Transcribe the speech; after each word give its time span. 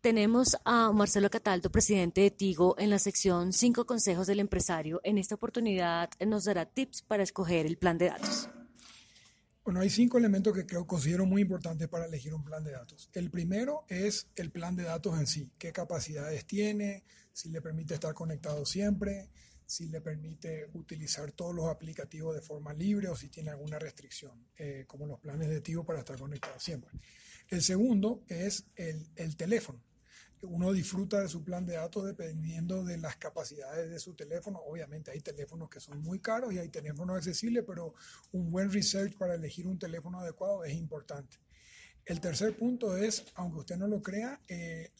Tenemos 0.00 0.56
a 0.64 0.92
Marcelo 0.92 1.28
Cataldo, 1.28 1.70
presidente 1.70 2.22
de 2.22 2.30
Tigo, 2.30 2.74
en 2.78 2.88
la 2.88 2.98
sección 2.98 3.52
Cinco 3.52 3.84
consejos 3.84 4.26
del 4.26 4.40
empresario. 4.40 5.02
En 5.04 5.18
esta 5.18 5.34
oportunidad 5.34 6.08
nos 6.26 6.46
dará 6.46 6.64
tips 6.64 7.02
para 7.02 7.22
escoger 7.22 7.66
el 7.66 7.76
plan 7.76 7.98
de 7.98 8.06
datos. 8.06 8.48
Bueno, 9.62 9.80
hay 9.80 9.90
cinco 9.90 10.16
elementos 10.16 10.54
que 10.54 10.64
creo 10.64 10.86
considero 10.86 11.26
muy 11.26 11.42
importantes 11.42 11.86
para 11.88 12.06
elegir 12.06 12.32
un 12.32 12.42
plan 12.42 12.64
de 12.64 12.70
datos. 12.70 13.10
El 13.12 13.30
primero 13.30 13.84
es 13.88 14.30
el 14.36 14.50
plan 14.50 14.74
de 14.74 14.84
datos 14.84 15.18
en 15.18 15.26
sí, 15.26 15.52
qué 15.58 15.70
capacidades 15.70 16.46
tiene, 16.46 17.04
si 17.30 17.50
le 17.50 17.60
permite 17.60 17.92
estar 17.92 18.14
conectado 18.14 18.64
siempre, 18.64 19.28
si 19.66 19.88
le 19.88 20.00
permite 20.00 20.70
utilizar 20.72 21.30
todos 21.32 21.54
los 21.54 21.66
aplicativos 21.66 22.34
de 22.34 22.40
forma 22.40 22.72
libre 22.72 23.08
o 23.08 23.16
si 23.16 23.28
tiene 23.28 23.50
alguna 23.50 23.78
restricción, 23.78 24.46
eh, 24.56 24.84
como 24.86 25.06
los 25.06 25.20
planes 25.20 25.50
de 25.50 25.60
Tigo 25.60 25.84
para 25.84 25.98
estar 25.98 26.18
conectado 26.18 26.58
siempre. 26.58 26.90
El 27.48 27.60
segundo 27.60 28.22
es 28.28 28.64
el 28.76 29.36
teléfono 29.36 29.89
uno 30.42 30.72
disfruta 30.72 31.20
de 31.20 31.28
su 31.28 31.44
plan 31.44 31.66
de 31.66 31.74
datos 31.74 32.06
dependiendo 32.06 32.84
de 32.84 32.98
las 32.98 33.16
capacidades 33.16 33.90
de 33.90 33.98
su 33.98 34.14
teléfono. 34.14 34.60
Obviamente 34.66 35.10
hay 35.10 35.20
teléfonos 35.20 35.68
que 35.68 35.80
son 35.80 36.00
muy 36.00 36.20
caros 36.20 36.52
y 36.52 36.58
hay 36.58 36.68
teléfonos 36.68 37.16
accesibles, 37.16 37.64
pero 37.66 37.94
un 38.32 38.50
buen 38.50 38.72
research 38.72 39.16
para 39.16 39.34
elegir 39.34 39.66
un 39.66 39.78
teléfono 39.78 40.20
adecuado 40.20 40.64
es 40.64 40.74
importante. 40.74 41.38
El 42.04 42.20
tercer 42.20 42.56
punto 42.56 42.96
es, 42.96 43.24
aunque 43.34 43.58
usted 43.60 43.76
no 43.76 43.86
lo 43.86 44.02
crea, 44.02 44.40
eh, 44.48 44.90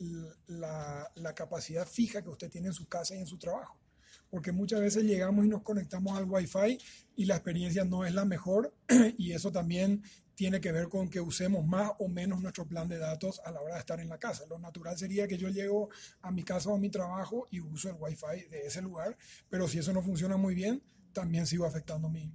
la, 0.47 1.11
la 1.15 1.35
capacidad 1.35 1.87
fija 1.87 2.23
que 2.23 2.29
usted 2.29 2.51
tiene 2.51 2.69
en 2.69 2.75
su 2.75 2.87
casa 2.87 3.15
y 3.15 3.19
en 3.19 3.27
su 3.27 3.39
trabajo 3.39 3.81
porque 4.31 4.53
muchas 4.53 4.81
veces 4.81 5.05
llegamos 5.05 5.45
y 5.45 5.49
nos 5.49 5.63
conectamos 5.63 6.17
al 6.17 6.25
Wi-Fi 6.25 6.79
y 7.17 7.25
la 7.27 7.35
experiencia 7.35 7.85
no 7.85 8.05
es 8.05 8.15
la 8.15 8.25
mejor 8.25 8.75
y 9.19 9.33
eso 9.33 9.51
también 9.53 10.03
tiene 10.35 10.61
que 10.61 10.73
ver 10.73 10.89
con 10.89 11.11
que 11.11 11.21
usemos 11.21 11.67
más 11.67 11.93
o 11.99 12.09
menos 12.09 12.41
nuestro 12.41 12.67
plan 12.67 12.89
de 12.89 12.97
datos 12.97 13.43
a 13.45 13.51
la 13.51 13.61
hora 13.61 13.75
de 13.75 13.81
estar 13.81 14.01
en 14.01 14.09
la 14.09 14.19
casa. 14.19 14.45
Lo 14.49 14.59
natural 14.59 14.97
sería 14.97 15.29
que 15.29 15.37
yo 15.37 15.51
llego 15.51 15.91
a 16.23 16.31
mi 16.31 16.45
casa 16.45 16.71
o 16.71 16.77
a 16.77 16.79
mi 16.79 16.89
trabajo 16.89 17.47
y 17.51 17.61
uso 17.61 17.91
el 17.91 17.97
Wi-Fi 17.99 18.49
de 18.49 18.67
ese 18.67 18.81
lugar, 18.81 19.19
pero 19.51 19.69
si 19.69 19.79
eso 19.79 19.93
no 19.93 20.03
funciona 20.03 20.39
muy 20.39 20.55
bien, 20.55 20.83
también 21.13 21.47
sigo 21.47 21.67
afectando 21.67 22.09
mi, 22.09 22.33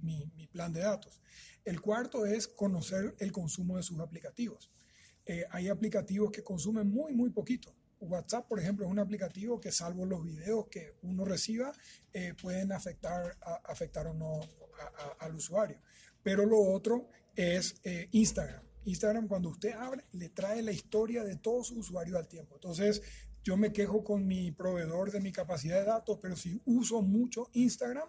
plan 0.52 0.72
de 0.72 0.80
datos. 0.80 1.20
El 1.64 1.80
cuarto 1.80 2.26
es 2.26 2.46
conocer 2.46 3.16
el 3.18 3.32
consumo 3.32 3.76
de 3.76 3.82
sus 3.82 3.98
aplicativos. 3.98 4.70
Eh, 5.24 5.44
hay 5.50 5.68
aplicativos 5.68 6.30
que 6.30 6.44
consumen 6.44 6.88
muy, 6.88 7.12
muy 7.12 7.30
poquito. 7.30 7.74
WhatsApp, 8.00 8.46
por 8.46 8.60
ejemplo, 8.60 8.86
es 8.86 8.92
un 8.92 8.98
aplicativo 8.98 9.60
que 9.60 9.72
salvo 9.72 10.04
los 10.04 10.24
videos 10.24 10.66
que 10.68 10.94
uno 11.02 11.24
reciba, 11.24 11.72
eh, 12.12 12.34
pueden 12.40 12.72
afectar, 12.72 13.36
afectar 13.64 14.06
o 14.06 14.14
no 14.14 14.40
al 15.18 15.34
usuario. 15.34 15.80
Pero 16.22 16.44
lo 16.44 16.60
otro 16.60 17.08
es 17.34 17.76
eh, 17.84 18.08
Instagram. 18.12 18.62
Instagram 18.84 19.26
cuando 19.26 19.48
usted 19.48 19.72
abre 19.72 20.04
le 20.12 20.28
trae 20.28 20.62
la 20.62 20.72
historia 20.72 21.24
de 21.24 21.36
todos 21.36 21.68
sus 21.68 21.78
usuarios 21.78 22.16
al 22.16 22.28
tiempo. 22.28 22.54
Entonces 22.56 23.02
yo 23.42 23.56
me 23.56 23.72
quejo 23.72 24.02
con 24.02 24.26
mi 24.26 24.50
proveedor 24.50 25.10
de 25.10 25.20
mi 25.20 25.32
capacidad 25.32 25.78
de 25.78 25.86
datos, 25.86 26.18
pero 26.20 26.36
si 26.36 26.60
uso 26.64 27.02
mucho 27.02 27.48
Instagram, 27.52 28.08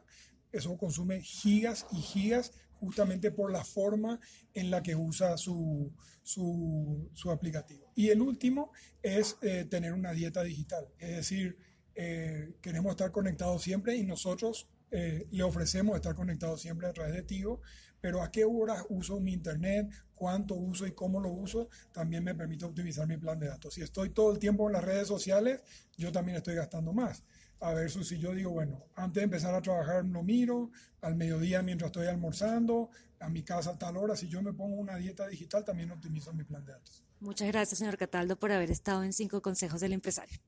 eso 0.52 0.78
consume 0.78 1.22
gigas 1.22 1.86
y 1.92 1.98
gigas 1.98 2.54
justamente 2.80 3.32
por 3.32 3.52
la 3.52 3.64
forma 3.64 4.20
en 4.54 4.72
la 4.72 4.84
que 4.84 4.96
usa 4.96 5.38
su, 5.38 5.92
su, 6.24 7.32
aplicativo. 7.32 7.92
Y 7.96 8.10
el 8.10 8.22
último 8.22 8.72
es 9.02 9.38
eh, 9.42 9.66
tener 9.66 9.94
una 9.94 10.12
dieta 10.12 10.44
digital, 10.44 10.88
es 11.00 11.16
decir, 11.16 11.58
eh, 11.96 12.54
queremos 12.62 12.92
estar 12.92 13.12
conectados 13.12 13.64
siempre 13.64 13.96
y 13.96 14.04
nosotros 14.04 14.70
eh, 14.92 15.28
le 15.32 15.44
ofrecemos 15.44 15.96
estar 15.96 16.14
conectados 16.16 16.62
siempre 16.62 16.88
a 16.88 16.94
través 16.94 17.14
de 17.14 17.24
Tigo, 17.24 17.62
pero 18.00 18.22
a 18.22 18.32
qué 18.32 18.46
horas 18.46 18.86
uso 18.90 19.20
mi 19.20 19.34
internet, 19.34 19.90
cuánto 20.14 20.54
uso 20.54 20.86
y 20.86 20.92
cómo 20.92 21.20
lo 21.20 21.30
uso, 21.30 21.70
también 21.92 22.24
me 22.24 22.36
permite 22.36 22.66
optimizar 22.66 23.08
mi 23.08 23.18
plan 23.18 23.40
de 23.40 23.48
datos. 23.48 23.74
Si 23.74 23.82
estoy 23.82 24.12
todo 24.12 24.32
el 24.32 24.40
tiempo 24.40 24.68
en 24.68 24.74
las 24.74 24.84
redes 24.84 25.08
sociales, 25.08 25.62
yo 25.98 26.12
también 26.12 26.38
estoy 26.38 26.56
gastando 26.56 26.94
más. 26.94 27.24
A 27.60 27.74
ver 27.74 27.90
si 27.90 28.20
yo 28.20 28.34
digo, 28.34 28.52
bueno, 28.52 28.86
antes 28.96 29.22
de 29.22 29.24
empezar 29.26 29.54
a 29.56 29.62
trabajar 29.62 30.06
lo 30.06 30.22
miro, 30.24 30.72
al 31.02 31.16
mediodía 31.16 31.64
mientras 31.64 31.90
estoy 31.90 32.08
almorzando, 32.08 32.90
a 33.20 33.30
mi 33.30 33.44
casa 33.44 33.72
a 33.72 33.78
tal 33.78 33.98
hora, 33.98 34.16
si 34.16 34.28
yo 34.28 34.42
me 34.42 34.54
pongo 34.54 34.76
una 34.76 34.96
dieta 34.98 35.28
digital, 35.28 35.66
también 35.66 35.92
optimizo 35.92 36.34
mi 36.34 36.44
plan 36.44 36.64
de 36.66 36.74
datos. 36.74 37.04
Muchas 37.20 37.48
gracias, 37.48 37.80
señor 37.80 37.98
Cataldo, 37.98 38.38
por 38.38 38.52
haber 38.52 38.70
estado 38.70 39.04
en 39.04 39.12
Cinco 39.12 39.42
Consejos 39.42 39.82
del 39.82 39.94
Empresario. 39.94 40.40